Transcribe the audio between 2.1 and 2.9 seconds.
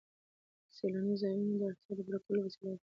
کولو وسیله ده.